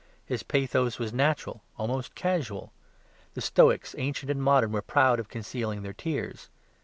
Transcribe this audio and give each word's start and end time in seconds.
His 0.25 0.41
pathos 0.41 0.97
was 0.97 1.13
natural, 1.13 1.61
almost 1.77 2.15
casual. 2.15 2.71
The 3.35 3.41
Stoics, 3.41 3.93
ancient 3.99 4.31
and 4.31 4.41
modern, 4.41 4.71
were 4.71 4.81
proud 4.81 5.19
of 5.19 5.29
concealing 5.29 5.83
their 5.83 5.93
tears. 5.93 6.49